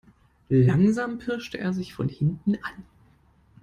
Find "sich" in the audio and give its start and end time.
1.73-1.93